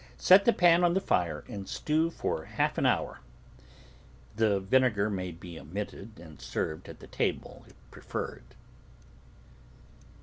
[0.17, 3.19] Set the pan on the fire and stew for half an hour.
[3.19, 8.55] ROOT VEGETABLES The vinegar may be omitted and served at the table if preferred.